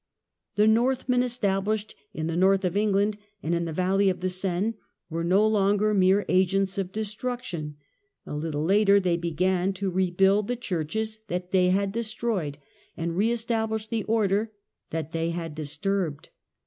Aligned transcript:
The 0.55 0.65
Northmen, 0.65 1.21
established 1.21 1.93
in 2.11 2.25
the 2.25 2.35
north 2.35 2.65
of 2.65 2.75
England 2.75 3.17
and 3.43 3.53
in 3.53 3.65
the 3.65 3.71
valley 3.71 4.09
of 4.09 4.21
the 4.21 4.31
Seine, 4.31 4.73
were 5.11 5.23
no 5.23 5.45
longer 5.45 5.93
mere 5.93 6.25
agents 6.27 6.79
of 6.79 6.91
destruction; 6.91 7.75
a 8.25 8.33
little 8.35 8.63
later 8.63 8.99
they 8.99 9.15
began 9.15 9.73
to 9.73 9.91
rebuild 9.91 10.47
the 10.47 10.55
churches 10.55 11.19
that 11.27 11.51
they 11.51 11.69
had 11.69 11.91
destroyed 11.91 12.57
and 12.97 13.15
re 13.15 13.29
establish 13.31 13.85
the 13.85 14.01
order 14.05 14.51
that 14.89 15.11
they 15.11 15.29
had 15.29 15.53
disturbed. 15.53 16.29